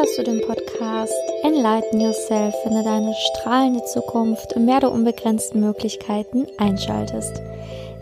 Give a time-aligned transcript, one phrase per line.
[0.00, 6.46] dass du den Podcast Enlighten Yourself, finde deine strahlende Zukunft im Meer der unbegrenzten Möglichkeiten
[6.56, 7.42] einschaltest.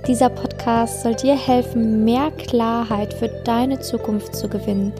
[0.06, 4.92] Dieser Podcast soll dir helfen, mehr Klarheit für deine Zukunft zu gewinnen.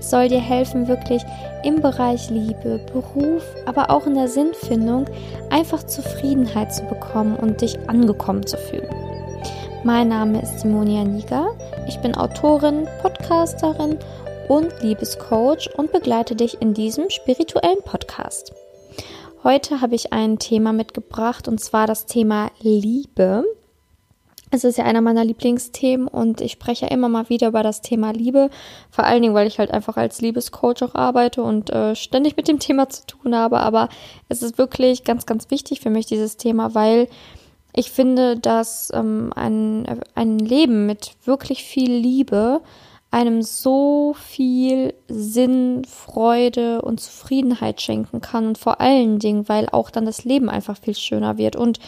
[0.00, 1.22] Es soll dir helfen, wirklich
[1.62, 5.04] im Bereich Liebe, Beruf, aber auch in der Sinnfindung
[5.50, 8.88] einfach Zufriedenheit zu bekommen und dich angekommen zu fühlen.
[9.84, 11.48] Mein Name ist Simonia Niger.
[11.86, 13.98] Ich bin Autorin, Podcasterin
[14.48, 18.52] und Liebescoach und begleite dich in diesem spirituellen Podcast.
[19.42, 23.44] Heute habe ich ein Thema mitgebracht und zwar das Thema Liebe.
[24.50, 28.12] Es ist ja einer meiner Lieblingsthemen und ich spreche immer mal wieder über das Thema
[28.12, 28.50] Liebe.
[28.90, 32.46] Vor allen Dingen, weil ich halt einfach als Liebescoach auch arbeite und äh, ständig mit
[32.46, 33.58] dem Thema zu tun habe.
[33.58, 33.88] Aber
[34.28, 37.08] es ist wirklich ganz, ganz wichtig für mich, dieses Thema, weil
[37.74, 42.60] ich finde, dass ähm, ein, ein Leben mit wirklich viel Liebe
[43.10, 49.90] einem so viel Sinn, Freude und Zufriedenheit schenken kann und vor allen Dingen, weil auch
[49.90, 51.56] dann das Leben einfach viel schöner wird.
[51.56, 51.78] Und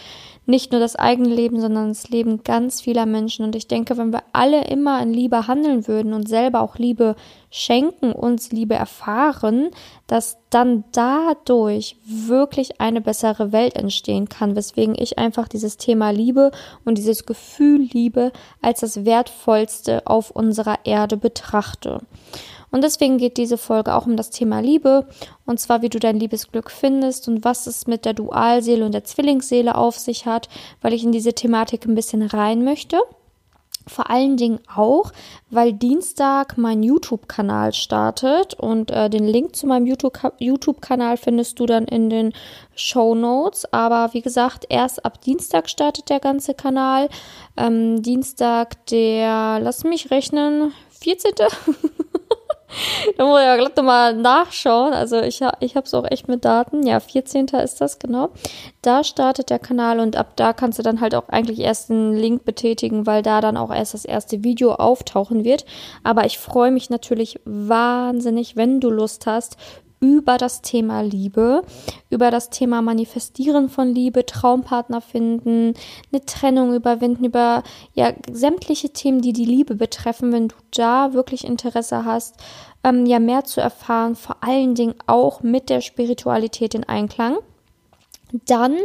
[0.48, 3.44] nicht nur das eigene Leben, sondern das Leben ganz vieler Menschen.
[3.44, 7.16] Und ich denke, wenn wir alle immer in Liebe handeln würden und selber auch Liebe
[7.50, 9.68] schenken, uns Liebe erfahren,
[10.06, 16.50] dass dann dadurch wirklich eine bessere Welt entstehen kann, weswegen ich einfach dieses Thema Liebe
[16.86, 18.32] und dieses Gefühl Liebe
[18.62, 22.00] als das Wertvollste auf unserer Erde betrachte.
[22.70, 25.06] Und deswegen geht diese Folge auch um das Thema Liebe
[25.46, 29.04] und zwar wie du dein Liebesglück findest und was es mit der Dualseele und der
[29.04, 30.48] Zwillingsseele auf sich hat,
[30.82, 32.98] weil ich in diese Thematik ein bisschen rein möchte.
[33.88, 35.12] Vor allen Dingen auch,
[35.50, 41.86] weil Dienstag mein YouTube-Kanal startet und äh, den Link zu meinem YouTube-Kanal findest du dann
[41.86, 42.32] in den
[42.74, 43.72] Show Notes.
[43.72, 47.08] Aber wie gesagt, erst ab Dienstag startet der ganze Kanal.
[47.56, 51.32] Ähm, Dienstag, der, lass mich rechnen, 14.
[53.16, 54.92] da muss ich ja glatt nochmal nachschauen.
[54.92, 56.86] Also ich, ich habe es auch echt mit Daten.
[56.86, 57.46] Ja, 14.
[57.46, 58.30] ist das, genau.
[58.82, 62.14] Da startet der Kanal und ab da kannst du dann halt auch eigentlich erst einen
[62.14, 65.64] Link betätigen, weil da dann auch erst das erste Video auftauchen wird.
[66.04, 69.56] Aber ich freue mich natürlich wahnsinnig, wenn du Lust hast,
[70.00, 71.62] über das Thema Liebe,
[72.10, 75.74] über das Thema Manifestieren von Liebe, Traumpartner finden,
[76.12, 77.62] eine Trennung überwinden, über
[77.94, 82.36] ja sämtliche Themen, die die Liebe betreffen, wenn du da wirklich Interesse hast,
[82.84, 87.38] ähm, ja mehr zu erfahren, vor allen Dingen auch mit der Spiritualität in Einklang
[88.46, 88.76] dann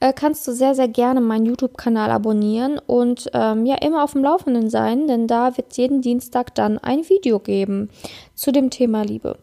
[0.00, 4.24] äh, kannst du sehr, sehr gerne meinen YouTube-Kanal abonnieren und ähm, ja immer auf dem
[4.24, 7.90] Laufenden sein, denn da wird jeden Dienstag dann ein Video geben
[8.34, 9.38] zu dem Thema Liebe.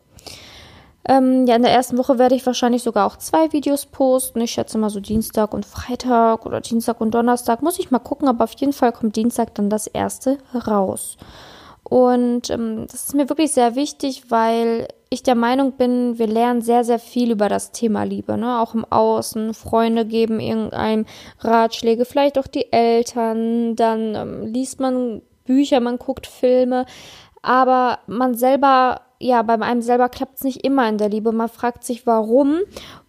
[1.08, 4.42] Ähm, ja, in der ersten Woche werde ich wahrscheinlich sogar auch zwei Videos posten.
[4.42, 7.62] Ich schätze mal so Dienstag und Freitag oder Dienstag und Donnerstag.
[7.62, 11.18] Muss ich mal gucken, aber auf jeden Fall kommt Dienstag dann das erste raus.
[11.84, 16.64] Und ähm, das ist mir wirklich sehr wichtig, weil ich der Meinung bin, wir lernen
[16.64, 18.60] sehr, sehr viel über das Thema Liebe, ne?
[18.60, 19.54] Auch im Außen.
[19.54, 21.06] Freunde geben irgendeinem
[21.40, 23.76] Ratschläge, vielleicht auch die Eltern.
[23.76, 26.88] Dann ähm, liest man Bücher, man guckt Filme.
[27.44, 31.32] Aber man selber ja, bei einem selber klappt es nicht immer in der Liebe.
[31.32, 32.60] Man fragt sich, warum.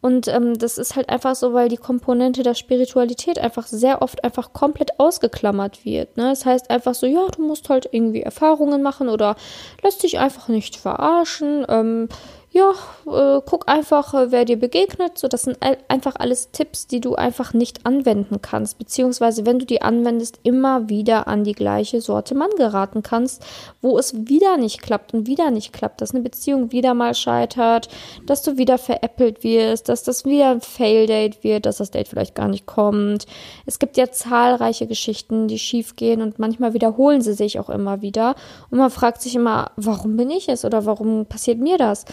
[0.01, 4.25] Und ähm, das ist halt einfach so, weil die Komponente der Spiritualität einfach sehr oft
[4.25, 6.17] einfach komplett ausgeklammert wird.
[6.17, 6.31] Ne?
[6.31, 9.37] Das heißt einfach so, ja, du musst halt irgendwie Erfahrungen machen oder
[9.83, 11.67] lässt dich einfach nicht verarschen.
[11.69, 12.09] Ähm,
[12.57, 12.73] ja,
[13.07, 15.19] äh, guck einfach, äh, wer dir begegnet.
[15.19, 15.59] So, das sind
[15.89, 20.89] einfach alles Tipps, die du einfach nicht anwenden kannst, beziehungsweise wenn du die anwendest, immer
[20.89, 23.45] wieder an die gleiche Sorte Mann geraten kannst,
[23.83, 27.89] wo es wieder nicht klappt und wieder nicht klappt, dass eine Beziehung wieder mal scheitert,
[28.25, 32.35] dass du wieder veräppelt wirst, dass das wieder ein Fail-Date wird, dass das Date vielleicht
[32.35, 33.27] gar nicht kommt.
[33.67, 38.01] Es gibt ja zahlreiche Geschichten, die schief gehen und manchmal wiederholen sie sich auch immer
[38.01, 38.35] wieder
[38.71, 42.07] und man fragt sich immer, warum bin ich es oder warum passiert mir das?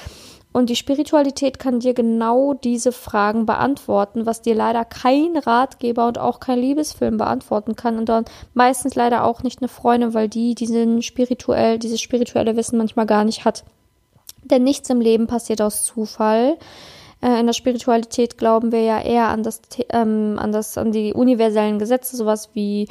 [0.53, 6.19] Und die Spiritualität kann dir genau diese Fragen beantworten, was dir leider kein Ratgeber und
[6.19, 10.53] auch kein Liebesfilm beantworten kann und dann meistens leider auch nicht eine Freundin, weil die
[10.53, 13.63] diesen spirituell, dieses spirituelle Wissen manchmal gar nicht hat.
[14.43, 16.57] Denn nichts im Leben passiert aus Zufall.
[17.21, 21.13] Äh, in der Spiritualität glauben wir ja eher an das, ähm, an das, an die
[21.13, 22.87] universellen Gesetze, sowas wie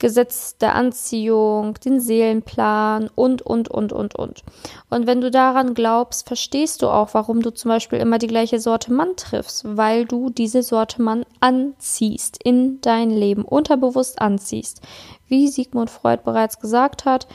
[0.00, 4.42] Gesetz der Anziehung, den Seelenplan und, und, und, und, und.
[4.88, 8.58] Und wenn du daran glaubst, verstehst du auch, warum du zum Beispiel immer die gleiche
[8.58, 14.80] Sorte Mann triffst, weil du diese Sorte Mann anziehst, in dein Leben, unterbewusst anziehst.
[15.28, 17.28] Wie Sigmund Freud bereits gesagt hat,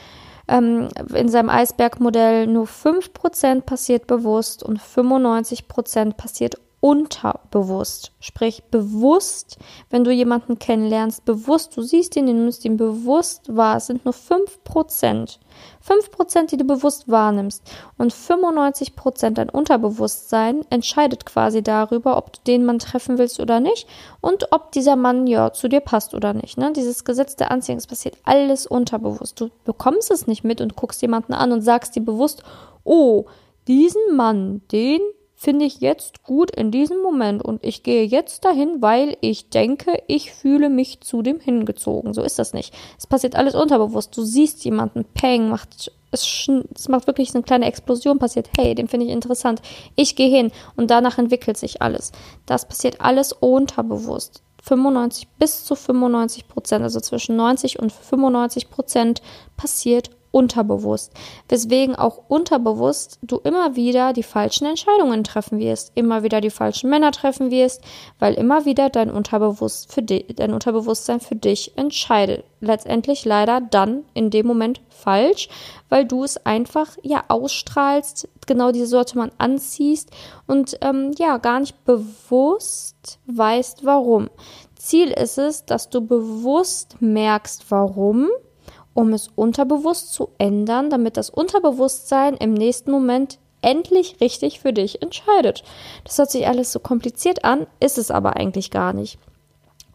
[0.48, 8.12] ähm, in seinem Eisbergmodell nur 5% passiert bewusst und 95% passiert unterbewusst.
[8.20, 9.58] Sprich, bewusst,
[9.90, 13.78] wenn du jemanden kennenlernst, bewusst, du siehst ihn, du nimmst ihn bewusst wahr.
[13.78, 15.40] Es sind nur 5%.
[15.88, 17.64] 5%, die du bewusst wahrnimmst.
[17.98, 23.88] Und 95% dein Unterbewusstsein entscheidet quasi darüber, ob du den Mann treffen willst oder nicht
[24.22, 26.58] und ob dieser Mann ja zu dir passt oder nicht.
[26.58, 26.74] Ne?
[26.74, 29.40] Dieses Gesetz der Anziehung, es passiert alles unterbewusst.
[29.40, 32.44] Du bekommst es nicht mit und guckst jemanden an und sagst dir bewusst,
[32.84, 33.26] oh,
[33.68, 35.02] diesen Mann, den
[35.46, 40.02] finde ich jetzt gut in diesem Moment und ich gehe jetzt dahin, weil ich denke,
[40.08, 42.16] ich fühle mich zu dem hingezogen.
[42.16, 42.74] So ist das nicht.
[42.98, 44.18] Es passiert alles unterbewusst.
[44.18, 48.50] Du siehst jemanden, Peng, macht es, es macht wirklich eine kleine Explosion passiert.
[48.58, 49.62] Hey, den finde ich interessant.
[49.96, 52.12] Ich gehe hin und danach entwickelt sich alles.
[52.48, 54.42] Das passiert alles unterbewusst.
[54.64, 59.22] 95 bis zu 95 Prozent, also zwischen 90 und 95 Prozent
[59.58, 61.14] passiert unterbewusst,
[61.48, 66.90] weswegen auch unterbewusst du immer wieder die falschen Entscheidungen treffen wirst, immer wieder die falschen
[66.90, 67.82] Männer treffen wirst,
[68.20, 72.44] weil immer wieder dein, Unterbewusst für dich, dein Unterbewusstsein für dich entscheidet.
[72.60, 75.48] Letztendlich leider dann in dem Moment falsch,
[75.88, 80.12] weil du es einfach ja ausstrahlst, genau diese Sorte man anziehst
[80.48, 84.30] und ähm, ja gar nicht bewusst weißt, warum.
[84.76, 88.28] Ziel ist es, dass du bewusst merkst, warum
[88.96, 95.04] um es unterbewusst zu ändern, damit das Unterbewusstsein im nächsten Moment endlich richtig für dich
[95.04, 95.64] entscheidet.
[96.04, 99.20] Das hört sich alles so kompliziert an, ist es aber eigentlich gar nicht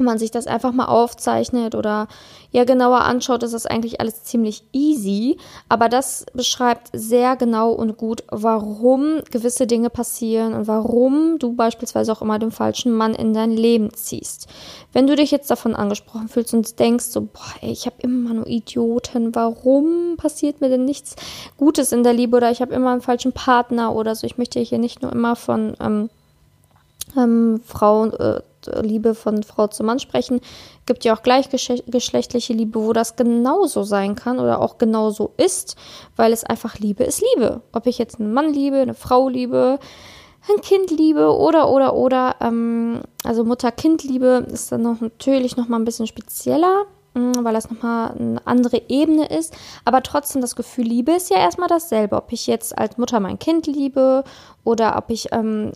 [0.00, 2.08] man sich das einfach mal aufzeichnet oder
[2.52, 5.37] ja genauer anschaut, ist das eigentlich alles ziemlich easy.
[5.69, 12.12] Aber das beschreibt sehr genau und gut, warum gewisse Dinge passieren und warum du beispielsweise
[12.12, 14.49] auch immer den falschen Mann in dein Leben ziehst.
[14.93, 18.35] Wenn du dich jetzt davon angesprochen fühlst und denkst so, boah, ey, ich habe immer
[18.35, 21.14] nur Idioten, warum passiert mir denn nichts
[21.56, 24.26] Gutes in der Liebe oder ich habe immer einen falschen Partner oder so.
[24.26, 26.11] Ich möchte hier nicht nur immer von ähm,
[27.17, 28.41] ähm, Frauen äh,
[28.83, 30.41] Liebe von Frau zu Mann sprechen,
[30.87, 35.77] gibt ja auch gleichgeschlechtliche Liebe, wo das genauso sein kann oder auch genauso ist,
[36.17, 37.62] weil es einfach Liebe ist Liebe.
[37.73, 39.79] Ob ich jetzt einen Mann liebe, eine Frau liebe,
[40.49, 45.79] ein Kind liebe oder oder oder ähm, also Mutter-Kind-Liebe ist dann noch natürlich noch mal
[45.79, 46.87] ein bisschen spezieller.
[47.15, 49.57] Mm, weil das nochmal eine andere Ebene ist.
[49.85, 52.17] Aber trotzdem, das Gefühl Liebe ist ja erstmal dasselbe.
[52.17, 54.23] Ob ich jetzt als Mutter mein Kind liebe
[54.62, 55.73] oder ob ich ähm,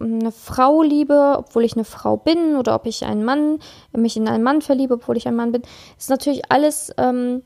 [0.00, 3.58] eine Frau liebe, obwohl ich eine Frau bin oder ob ich einen Mann,
[3.92, 5.62] mich in einen Mann verliebe, obwohl ich ein Mann bin,
[5.98, 7.42] ist natürlich alles ähm,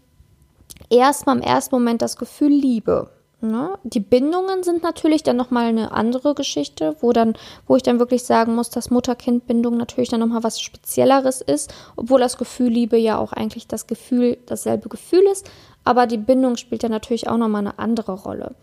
[0.91, 3.11] erstmal im ersten Moment das Gefühl Liebe.
[3.43, 3.77] Ne?
[3.83, 7.35] Die Bindungen sind natürlich dann nochmal eine andere Geschichte, wo dann,
[7.67, 12.21] wo ich dann wirklich sagen muss, dass Mutter-Kind-Bindung natürlich dann nochmal was Spezielleres ist, obwohl
[12.21, 15.51] das Gefühl Liebe ja auch eigentlich das Gefühl, dasselbe Gefühl ist,
[15.83, 18.55] aber die Bindung spielt ja natürlich auch nochmal eine andere Rolle.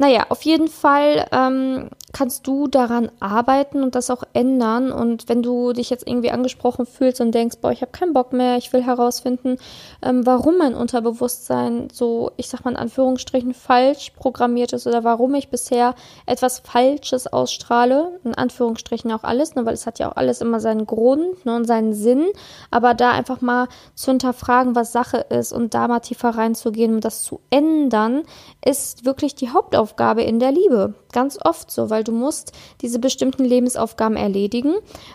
[0.00, 4.92] Naja, auf jeden Fall ähm, kannst du daran arbeiten und das auch ändern.
[4.92, 8.32] Und wenn du dich jetzt irgendwie angesprochen fühlst und denkst, boah, ich habe keinen Bock
[8.32, 9.58] mehr, ich will herausfinden,
[10.00, 15.34] ähm, warum mein Unterbewusstsein so, ich sag mal in Anführungsstrichen, falsch programmiert ist oder warum
[15.34, 15.94] ich bisher
[16.24, 20.60] etwas Falsches ausstrahle, in Anführungsstrichen auch alles, ne, weil es hat ja auch alles immer
[20.60, 22.26] seinen Grund ne, und seinen Sinn.
[22.70, 27.00] Aber da einfach mal zu hinterfragen, was Sache ist und da mal tiefer reinzugehen, um
[27.00, 28.22] das zu ändern,
[28.64, 30.94] ist wirklich die Hauptaufgabe Lebensaufgabe in der Liebe.
[31.12, 34.74] Ganz oft so, weil du musst diese bestimmten Lebensaufgaben erledigen.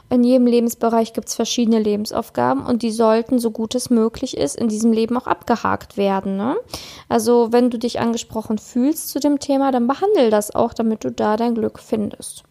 [0.09, 4.55] In jedem Lebensbereich gibt es verschiedene Lebensaufgaben und die sollten, so gut es möglich ist,
[4.55, 6.37] in diesem Leben auch abgehakt werden.
[6.37, 6.57] Ne?
[7.09, 11.11] Also wenn du dich angesprochen fühlst zu dem Thema, dann behandle das auch, damit du
[11.11, 12.43] da dein Glück findest.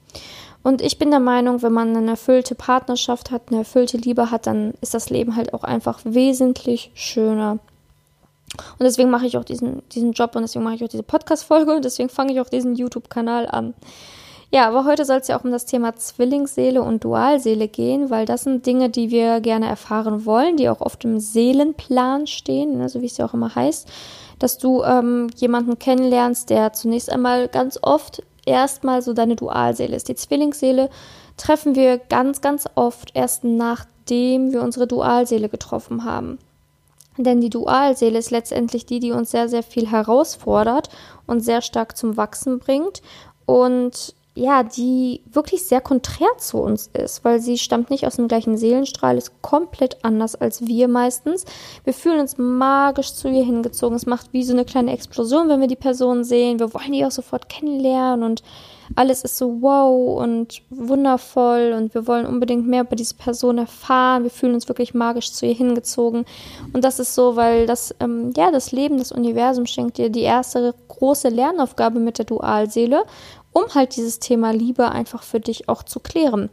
[0.63, 4.47] Und ich bin der Meinung, wenn man eine erfüllte Partnerschaft hat, eine erfüllte Liebe hat,
[4.47, 7.59] dann ist das Leben halt auch einfach wesentlich schöner.
[8.79, 11.75] Und deswegen mache ich auch diesen, diesen Job und deswegen mache ich auch diese Podcast-Folge
[11.75, 13.75] und deswegen fange ich auch diesen YouTube-Kanal an.
[14.55, 18.25] Ja, aber heute soll es ja auch um das Thema Zwillingsseele und Dualseele gehen, weil
[18.25, 22.89] das sind Dinge, die wir gerne erfahren wollen, die auch oft im Seelenplan stehen, ne,
[22.89, 23.89] so wie es ja auch immer heißt,
[24.39, 30.09] dass du ähm, jemanden kennenlernst, der zunächst einmal ganz oft erstmal so deine Dualseele ist.
[30.09, 30.89] Die Zwillingsseele
[31.37, 36.39] treffen wir ganz, ganz oft erst nachdem wir unsere Dualseele getroffen haben.
[37.17, 40.89] Denn die Dualseele ist letztendlich die, die uns sehr, sehr viel herausfordert
[41.27, 43.03] und sehr stark zum Wachsen bringt.
[43.47, 48.27] Und ja, die wirklich sehr konträr zu uns ist, weil sie stammt nicht aus dem
[48.27, 51.45] gleichen Seelenstrahl, ist komplett anders als wir meistens.
[51.85, 53.95] Wir fühlen uns magisch zu ihr hingezogen.
[53.95, 56.59] Es macht wie so eine kleine Explosion, wenn wir die Person sehen.
[56.59, 58.43] Wir wollen die auch sofort kennenlernen und
[58.95, 64.25] alles ist so wow und wundervoll und wir wollen unbedingt mehr über diese Person erfahren.
[64.25, 66.25] Wir fühlen uns wirklich magisch zu ihr hingezogen.
[66.73, 70.23] Und das ist so, weil das, ähm, ja, das Leben, das Universum schenkt dir die
[70.23, 73.05] erste große Lernaufgabe mit der Dualseele
[73.55, 76.51] um halt dieses Thema Liebe einfach für dich auch zu klären.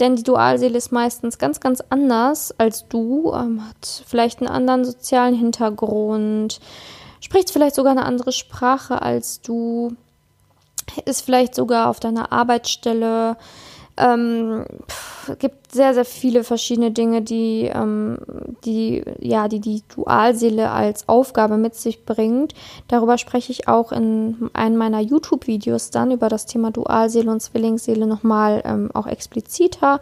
[0.00, 4.84] Denn die Dualseele ist meistens ganz, ganz anders als du, ähm, hat vielleicht einen anderen
[4.84, 6.60] sozialen Hintergrund,
[7.20, 9.94] spricht vielleicht sogar eine andere Sprache als du,
[11.04, 13.36] ist vielleicht sogar auf deiner Arbeitsstelle
[14.00, 18.18] ähm, pff, gibt sehr, sehr viele verschiedene Dinge, die, ähm,
[18.64, 22.54] die, ja, die die Dualseele als Aufgabe mit sich bringt.
[22.88, 28.06] Darüber spreche ich auch in einem meiner YouTube-Videos dann über das Thema Dualseele und Zwillingsseele
[28.06, 30.00] nochmal ähm, auch expliziter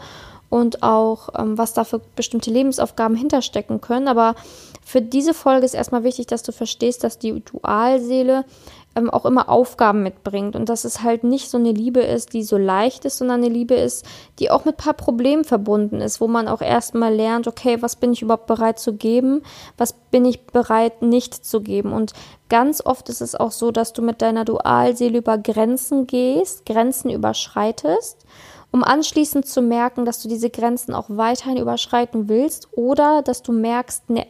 [0.48, 4.08] und auch, ähm, was da für bestimmte Lebensaufgaben hinterstecken können.
[4.08, 4.34] Aber
[4.84, 8.44] für diese Folge ist erstmal wichtig, dass du verstehst, dass die Dualseele
[8.98, 12.42] ähm, auch immer Aufgaben mitbringt und dass es halt nicht so eine Liebe ist, die
[12.42, 14.04] so leicht ist, sondern eine Liebe ist,
[14.38, 17.96] die auch mit ein paar Problemen verbunden ist, wo man auch erstmal lernt, okay, was
[17.96, 19.42] bin ich überhaupt bereit zu geben,
[19.76, 21.92] was bin ich bereit nicht zu geben?
[21.92, 22.12] Und
[22.48, 27.10] ganz oft ist es auch so, dass du mit deiner Dualseele über Grenzen gehst, Grenzen
[27.10, 28.26] überschreitest
[28.70, 33.52] um anschließend zu merken, dass du diese Grenzen auch weiterhin überschreiten willst oder dass du
[33.52, 34.26] merkst, ne,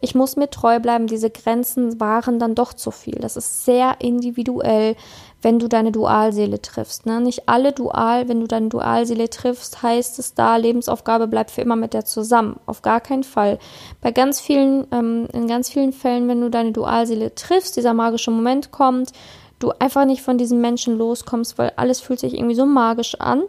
[0.00, 3.14] ich muss mir treu bleiben, diese Grenzen waren dann doch zu viel.
[3.14, 4.96] Das ist sehr individuell,
[5.40, 7.06] wenn du deine Dualseele triffst.
[7.06, 7.20] Ne?
[7.20, 11.76] Nicht alle Dual, wenn du deine Dualseele triffst, heißt es da, Lebensaufgabe bleibt für immer
[11.76, 12.60] mit der zusammen.
[12.66, 13.58] Auf gar keinen Fall.
[14.02, 18.30] Bei ganz vielen, ähm, in ganz vielen Fällen, wenn du deine Dualseele triffst, dieser magische
[18.30, 19.12] Moment kommt,
[19.58, 23.42] du einfach nicht von diesem Menschen loskommst, weil alles fühlt sich irgendwie so magisch an,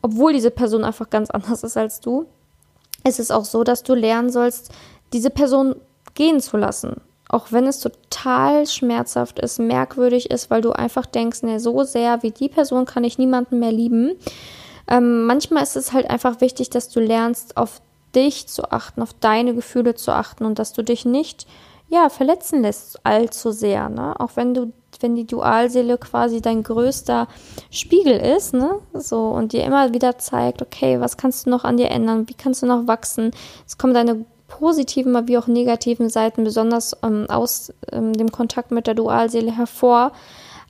[0.00, 2.26] obwohl diese Person einfach ganz anders ist als du.
[3.06, 4.70] Es ist auch so, dass du lernen sollst,
[5.14, 5.76] diese Person
[6.14, 7.00] gehen zu lassen.
[7.28, 12.22] Auch wenn es total schmerzhaft ist, merkwürdig ist, weil du einfach denkst, ne, so sehr
[12.22, 14.12] wie die Person kann ich niemanden mehr lieben.
[14.88, 17.80] Ähm, manchmal ist es halt einfach wichtig, dass du lernst, auf
[18.14, 21.46] dich zu achten, auf deine Gefühle zu achten und dass du dich nicht,
[21.88, 24.18] ja, verletzen lässt allzu sehr, ne?
[24.20, 27.28] Auch wenn du, wenn die Dualseele quasi dein größter
[27.70, 28.80] Spiegel ist, ne?
[28.92, 32.28] So, und dir immer wieder zeigt, okay, was kannst du noch an dir ändern?
[32.28, 33.30] Wie kannst du noch wachsen?
[33.66, 38.86] Es kommen deine positiven wie auch negativen Seiten besonders ähm, aus ähm, dem Kontakt mit
[38.86, 40.12] der Dualseele hervor,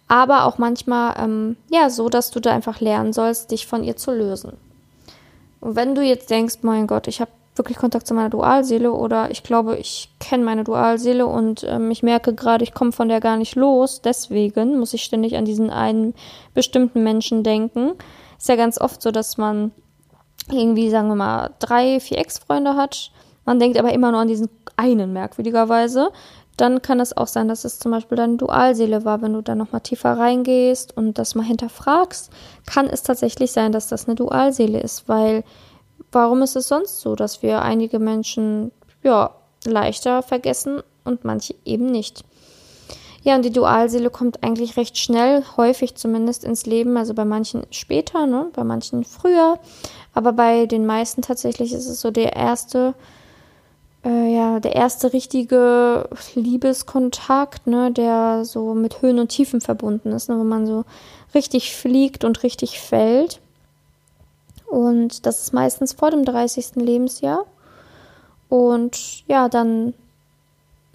[0.09, 3.97] aber auch manchmal ähm, ja so, dass du da einfach lernen sollst, dich von ihr
[3.97, 4.53] zu lösen.
[5.61, 9.31] Und wenn du jetzt denkst, mein Gott, ich habe wirklich Kontakt zu meiner Dualseele oder
[9.31, 13.21] ich glaube, ich kenne meine Dualseele und ähm, ich merke gerade, ich komme von der
[13.21, 16.15] gar nicht los, deswegen muss ich ständig an diesen einen
[16.53, 17.93] bestimmten Menschen denken.
[18.39, 19.71] Ist ja ganz oft so, dass man
[20.51, 23.11] irgendwie, sagen wir mal, drei, vier Ex-Freunde hat
[23.45, 26.11] man denkt aber immer nur an diesen einen merkwürdigerweise.
[26.57, 29.23] Dann kann es auch sein, dass es zum Beispiel deine Dualseele war.
[29.23, 32.31] Wenn du da nochmal tiefer reingehst und das mal hinterfragst,
[32.67, 35.09] kann es tatsächlich sein, dass das eine Dualseele ist.
[35.09, 35.43] Weil
[36.13, 38.71] warum ist es sonst so, dass wir einige Menschen
[39.03, 39.31] ja
[39.65, 42.25] leichter vergessen und manche eben nicht?
[43.25, 47.67] Ja, und die Dualseele kommt eigentlich recht schnell, häufig zumindest ins Leben, also bei manchen
[47.71, 49.59] später, ne, bei manchen früher,
[50.13, 52.95] aber bei den meisten tatsächlich ist es so der erste
[54.05, 60.29] äh, ja, der erste richtige Liebeskontakt, ne, der so mit Höhen und Tiefen verbunden ist,
[60.29, 60.85] ne, wo man so
[61.35, 63.41] richtig fliegt und richtig fällt.
[64.67, 66.77] Und das ist meistens vor dem 30.
[66.77, 67.47] Lebensjahr.
[68.49, 69.95] Und ja, dann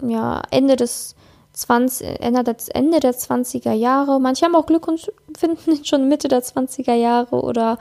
[0.02, 1.14] ja, Ende des
[1.52, 4.20] 20, Ende, der, Ende der 20er Jahre.
[4.20, 7.78] Manche haben auch Glück und finden schon Mitte der 20er Jahre oder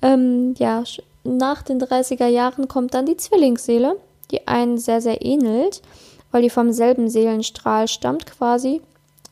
[0.00, 0.84] ähm, ja,
[1.24, 3.96] nach den 30er Jahren kommt dann die Zwillingsseele
[4.30, 5.82] die einen sehr, sehr ähnelt,
[6.30, 8.80] weil die vom selben Seelenstrahl stammt quasi.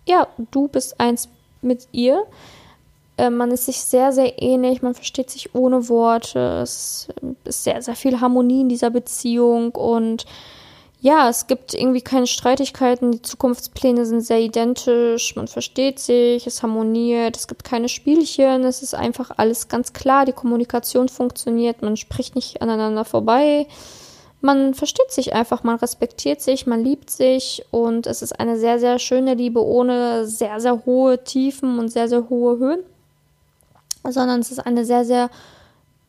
[0.06, 1.28] Ja, du bist eins
[1.62, 2.24] mit ihr.
[3.16, 6.60] Äh, man ist sich sehr, sehr ähnlich, man versteht sich ohne Worte.
[6.62, 7.08] Es
[7.44, 10.24] ist sehr, sehr viel Harmonie in dieser Beziehung und
[11.00, 16.62] ja, es gibt irgendwie keine Streitigkeiten, die Zukunftspläne sind sehr identisch, man versteht sich, es
[16.64, 21.96] harmoniert, es gibt keine Spielchen, es ist einfach alles ganz klar, die Kommunikation funktioniert, man
[21.96, 23.68] spricht nicht aneinander vorbei
[24.40, 28.78] man versteht sich einfach, man respektiert sich, man liebt sich und es ist eine sehr,
[28.78, 32.80] sehr schöne Liebe ohne sehr, sehr hohe Tiefen und sehr, sehr hohe Höhen,
[34.04, 35.28] sondern es ist eine sehr, sehr,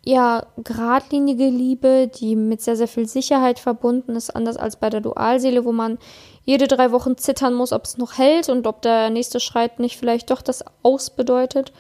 [0.06, 5.02] ja, geradlinige Liebe, die mit sehr, sehr viel Sicherheit verbunden ist, anders als bei der
[5.02, 5.98] Dualseele, wo man
[6.46, 9.98] jede drei Wochen zittern muss, ob es noch hält und ob der nächste Schreit nicht
[9.98, 11.74] vielleicht doch das Aus bedeutet,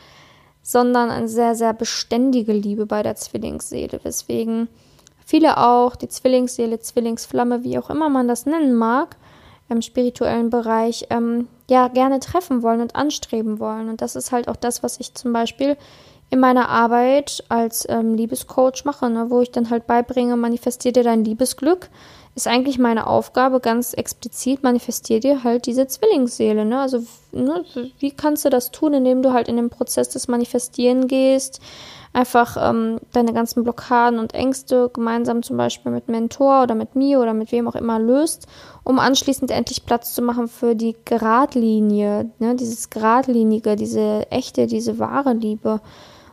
[0.63, 4.67] sondern eine sehr, sehr beständige Liebe bei der Zwillingsseele, weswegen
[5.29, 9.15] viele auch die Zwillingsseele, Zwillingsflamme, wie auch immer man das nennen mag,
[9.69, 13.89] im spirituellen Bereich, ähm, ja, gerne treffen wollen und anstreben wollen.
[13.89, 15.77] Und das ist halt auch das, was ich zum Beispiel
[16.31, 21.23] in meiner Arbeit als ähm, Liebescoach mache, ne, wo ich dann halt beibringe, manifestiere dein
[21.23, 21.89] Liebesglück.
[22.39, 26.63] Ist eigentlich meine Aufgabe ganz explizit, manifestier dir halt diese Zwillingsseele.
[26.63, 26.79] Ne?
[26.79, 27.03] Also
[27.33, 27.65] ne,
[27.99, 31.59] wie kannst du das tun, indem du halt in den Prozess des Manifestieren gehst,
[32.13, 37.19] einfach ähm, deine ganzen Blockaden und Ängste gemeinsam zum Beispiel mit Mentor oder mit mir
[37.19, 38.47] oder mit wem auch immer löst,
[38.85, 42.55] um anschließend endlich Platz zu machen für die Gradlinie, ne?
[42.55, 45.81] dieses Gradlinige, diese echte, diese wahre Liebe.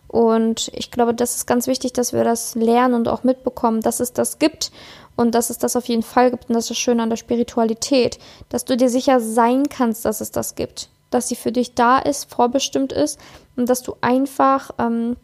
[0.08, 4.00] Und ich glaube, das ist ganz wichtig, dass wir das lernen und auch mitbekommen, dass
[4.00, 4.70] es das gibt
[5.16, 6.48] und dass es das auf jeden Fall gibt.
[6.48, 10.20] Und das ist das Schöne an der Spiritualität, dass du dir sicher sein kannst, dass
[10.20, 13.18] es das gibt, dass sie für dich da ist, vorbestimmt ist
[13.56, 15.16] und dass du einfach ähm,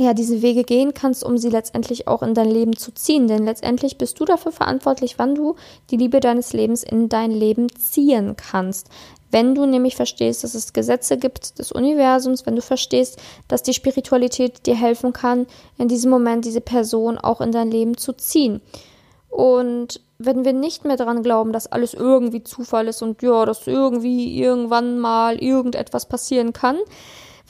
[0.00, 3.28] ja, diese Wege gehen kannst, um sie letztendlich auch in dein Leben zu ziehen.
[3.28, 5.56] Denn letztendlich bist du dafür verantwortlich, wann du
[5.90, 8.88] die Liebe deines Lebens in dein Leben ziehen kannst.
[9.30, 13.18] Wenn du nämlich verstehst, dass es Gesetze gibt des Universums, wenn du verstehst,
[13.48, 15.46] dass die Spiritualität dir helfen kann,
[15.78, 18.60] in diesem Moment diese Person auch in dein Leben zu ziehen.
[19.28, 23.66] Und wenn wir nicht mehr daran glauben, dass alles irgendwie Zufall ist und ja, dass
[23.66, 26.76] irgendwie irgendwann mal irgendetwas passieren kann,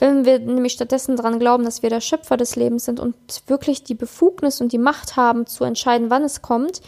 [0.01, 3.83] wenn wir nämlich stattdessen daran glauben, dass wir der Schöpfer des Lebens sind und wirklich
[3.83, 6.81] die Befugnis und die Macht haben zu entscheiden, wann es kommt,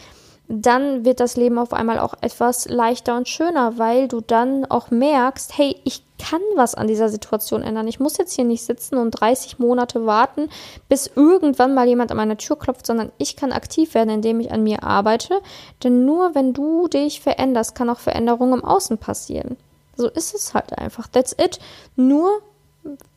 [0.62, 4.90] dann wird das Leben auf einmal auch etwas leichter und schöner, weil du dann auch
[4.90, 7.88] merkst, hey, ich kann was an dieser Situation ändern.
[7.88, 10.48] Ich muss jetzt hier nicht sitzen und 30 Monate warten,
[10.88, 14.52] bis irgendwann mal jemand an meine Tür klopft, sondern ich kann aktiv werden, indem ich
[14.52, 15.40] an mir arbeite.
[15.82, 19.56] Denn nur wenn du dich veränderst, kann auch Veränderung im Außen passieren.
[19.96, 21.08] So ist es halt einfach.
[21.08, 21.58] That's it.
[21.96, 22.40] Nur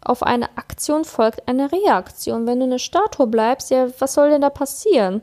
[0.01, 2.47] auf eine Aktion folgt eine Reaktion.
[2.47, 5.21] Wenn du eine Statue bleibst, ja, was soll denn da passieren?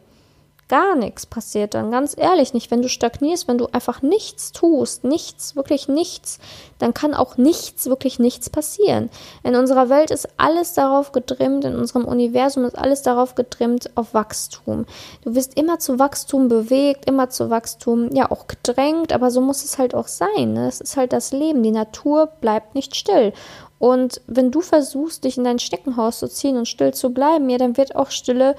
[0.68, 2.70] Gar nichts passiert dann, ganz ehrlich nicht.
[2.70, 6.38] Wenn du stagnierst, wenn du einfach nichts tust, nichts, wirklich nichts,
[6.78, 9.10] dann kann auch nichts, wirklich nichts passieren.
[9.42, 14.14] In unserer Welt ist alles darauf getrimmt, in unserem Universum ist alles darauf getrimmt auf
[14.14, 14.86] Wachstum.
[15.22, 19.64] Du wirst immer zu Wachstum bewegt, immer zu Wachstum, ja, auch gedrängt, aber so muss
[19.64, 20.54] es halt auch sein.
[20.54, 20.66] Ne?
[20.66, 21.62] Das ist halt das Leben.
[21.62, 23.32] Die Natur bleibt nicht still.
[23.78, 27.58] Und wenn du versuchst, dich in dein Steckenhaus zu ziehen und still zu bleiben, ja,
[27.58, 28.54] dann wird auch Stille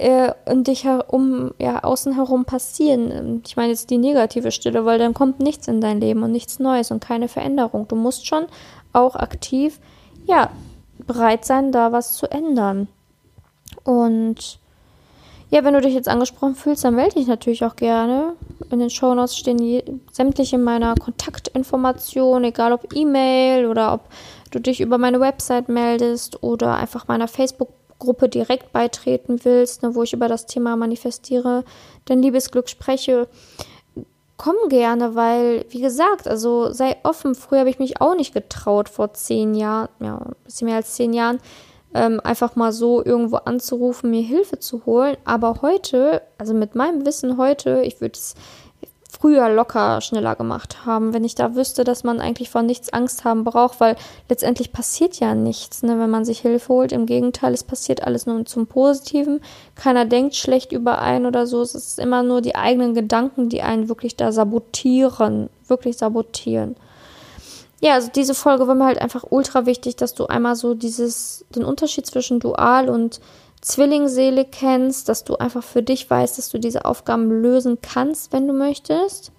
[0.00, 3.42] äh, um dich herum, ja, außen herum passieren.
[3.46, 6.58] Ich meine jetzt die negative Stille, weil dann kommt nichts in dein Leben und nichts
[6.58, 7.86] Neues und keine Veränderung.
[7.86, 8.46] Du musst schon
[8.94, 9.78] auch aktiv,
[10.26, 10.50] ja,
[11.06, 12.88] bereit sein, da was zu ändern.
[13.84, 14.58] Und
[15.50, 18.32] ja, wenn du dich jetzt angesprochen fühlst, dann melde dich natürlich auch gerne.
[18.70, 24.00] In den Shownotes stehen je, sämtliche meiner Kontaktinformationen, egal ob E-Mail oder ob
[24.50, 27.68] du dich über meine Website meldest oder einfach meiner Facebook
[28.00, 31.64] Gruppe direkt beitreten willst, ne, wo ich über das Thema manifestiere,
[32.06, 33.28] dein Liebesglück spreche,
[34.36, 37.34] komm gerne, weil, wie gesagt, also sei offen.
[37.34, 40.94] Früher habe ich mich auch nicht getraut, vor zehn Jahren, ja, ein bisschen mehr als
[40.94, 41.38] zehn Jahren,
[41.92, 45.18] ähm, einfach mal so irgendwo anzurufen, mir Hilfe zu holen.
[45.24, 48.34] Aber heute, also mit meinem Wissen heute, ich würde es
[49.20, 53.24] früher locker schneller gemacht haben, wenn ich da wüsste, dass man eigentlich vor nichts Angst
[53.24, 53.96] haben braucht, weil
[54.30, 56.92] letztendlich passiert ja nichts, ne, wenn man sich Hilfe holt.
[56.92, 59.40] Im Gegenteil, es passiert alles nur zum Positiven.
[59.74, 61.60] Keiner denkt schlecht über einen oder so.
[61.60, 66.76] Es ist immer nur die eigenen Gedanken, die einen wirklich da sabotieren, wirklich sabotieren.
[67.82, 71.44] Ja, also diese Folge war mir halt einfach ultra wichtig, dass du einmal so dieses,
[71.54, 73.20] den Unterschied zwischen dual und
[73.60, 78.46] Zwillingsseele kennst, dass du einfach für dich weißt, dass du diese Aufgaben lösen kannst, wenn
[78.46, 79.32] du möchtest,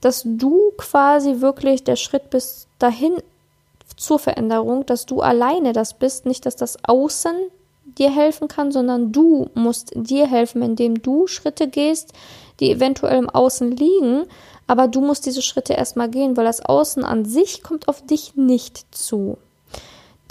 [0.00, 3.14] dass du quasi wirklich der Schritt bist dahin
[3.96, 7.34] zur Veränderung, dass du alleine das bist, nicht dass das Außen
[7.98, 12.12] dir helfen kann, sondern du musst dir helfen, indem du Schritte gehst,
[12.60, 14.26] die eventuell im Außen liegen,
[14.66, 18.36] aber du musst diese Schritte erstmal gehen, weil das Außen an sich kommt auf dich
[18.36, 19.38] nicht zu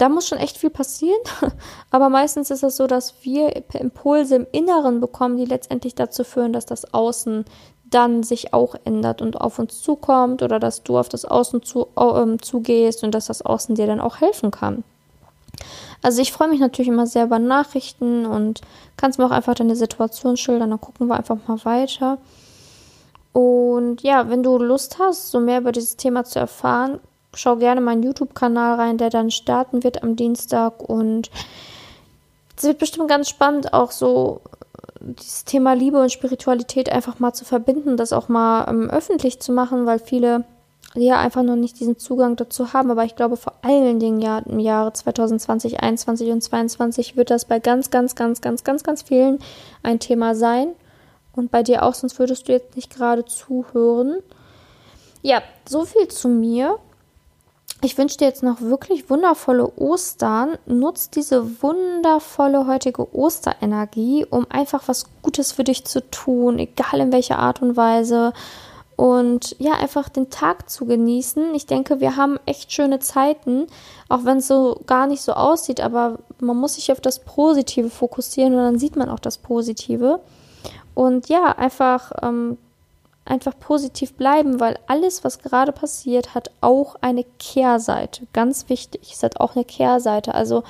[0.00, 1.20] da muss schon echt viel passieren.
[1.90, 6.54] Aber meistens ist es so, dass wir Impulse im Inneren bekommen, die letztendlich dazu führen,
[6.54, 7.44] dass das Außen
[7.90, 11.88] dann sich auch ändert und auf uns zukommt oder dass du auf das Außen zu,
[11.96, 14.84] äh, zugehst und dass das Außen dir dann auch helfen kann.
[16.00, 18.62] Also ich freue mich natürlich immer sehr über Nachrichten und
[18.96, 22.18] kannst mir auch einfach deine Situation schildern, dann gucken wir einfach mal weiter.
[23.32, 27.00] Und ja, wenn du Lust hast, so mehr über dieses Thema zu erfahren,
[27.34, 30.82] schau gerne meinen YouTube-Kanal rein, der dann starten wird am Dienstag.
[30.88, 31.30] Und
[32.56, 34.40] es wird bestimmt ganz spannend, auch so
[35.00, 39.52] dieses Thema Liebe und Spiritualität einfach mal zu verbinden, das auch mal ähm, öffentlich zu
[39.52, 40.44] machen, weil viele
[40.94, 42.90] ja einfach noch nicht diesen Zugang dazu haben.
[42.90, 47.44] Aber ich glaube, vor allen Dingen ja im Jahre 2020, 2021 und 2022 wird das
[47.44, 49.38] bei ganz, ganz, ganz, ganz, ganz, ganz vielen
[49.82, 50.72] ein Thema sein.
[51.34, 54.18] Und bei dir auch, sonst würdest du jetzt nicht gerade zuhören.
[55.22, 56.78] Ja, so viel zu mir.
[57.82, 60.58] Ich wünsche dir jetzt noch wirklich wundervolle Ostern.
[60.66, 67.12] Nutz diese wundervolle heutige Osterenergie, um einfach was Gutes für dich zu tun, egal in
[67.12, 68.32] welcher Art und Weise.
[68.96, 71.54] Und ja, einfach den Tag zu genießen.
[71.54, 73.66] Ich denke, wir haben echt schöne Zeiten,
[74.10, 77.88] auch wenn es so gar nicht so aussieht, aber man muss sich auf das Positive
[77.88, 80.20] fokussieren und dann sieht man auch das Positive.
[80.94, 82.58] Und ja, einfach ähm,
[83.30, 88.26] einfach positiv bleiben, weil alles, was gerade passiert, hat auch eine Kehrseite.
[88.32, 89.12] Ganz wichtig.
[89.12, 90.34] Es hat auch eine Kehrseite.
[90.34, 90.62] Also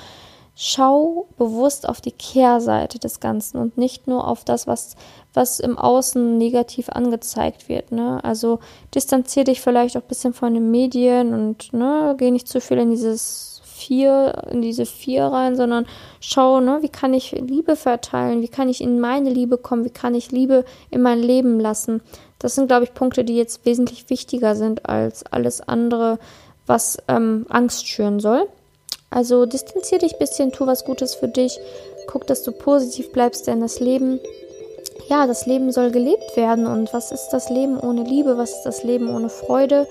[0.55, 4.95] schau bewusst auf die Kehrseite des Ganzen und nicht nur auf das, was,
[5.33, 7.91] was im Außen negativ angezeigt wird.
[7.91, 8.23] Ne?
[8.23, 8.59] Also
[8.93, 12.77] distanziere dich vielleicht auch ein bisschen von den Medien und ne, geh nicht zu viel
[12.77, 15.87] in dieses vier, in diese vier rein, sondern
[16.19, 19.89] schau, ne, wie kann ich Liebe verteilen, wie kann ich in meine Liebe kommen, wie
[19.89, 22.01] kann ich Liebe in mein Leben lassen.
[22.41, 26.17] Das sind, glaube ich, Punkte, die jetzt wesentlich wichtiger sind als alles andere,
[26.65, 28.47] was ähm, Angst schüren soll.
[29.11, 31.59] Also distanzier dich ein bisschen, tu was Gutes für dich,
[32.07, 34.19] guck, dass du positiv bleibst, denn das Leben,
[35.07, 36.65] ja, das Leben soll gelebt werden.
[36.65, 38.37] Und was ist das Leben ohne Liebe?
[38.37, 39.87] Was ist das Leben ohne Freude?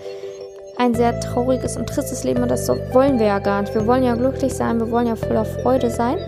[0.77, 3.75] Ein sehr trauriges und tristes Leben und das wollen wir ja gar nicht.
[3.75, 6.19] Wir wollen ja glücklich sein, wir wollen ja voller Freude sein.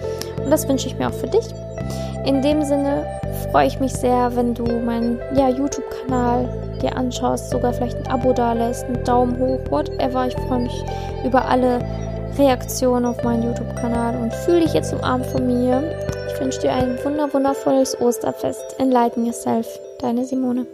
[0.45, 1.47] Und das wünsche ich mir auch für dich.
[2.25, 3.05] In dem Sinne
[3.51, 6.49] freue ich mich sehr, wenn du meinen ja, YouTube-Kanal
[6.81, 10.29] dir anschaust, sogar vielleicht ein Abo da lässt, einen Daumen hoch, whatever.
[10.29, 10.85] Ich freue mich
[11.25, 11.81] über alle
[12.39, 15.83] Reaktionen auf meinen YouTube-Kanal und fühle dich jetzt umarmt von mir.
[16.33, 18.77] Ich wünsche dir ein wunder wundervolles Osterfest.
[18.79, 19.67] Enlighten yourself.
[20.01, 20.67] Deine Simone.